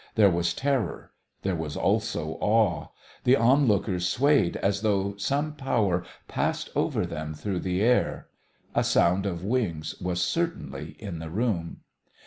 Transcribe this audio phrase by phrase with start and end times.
[0.15, 1.11] There was terror.
[1.43, 2.87] There was also awe.
[3.23, 8.27] The onlookers swayed as though some power passed over them through the air.
[8.73, 11.81] A sound of wings was certainly in the room.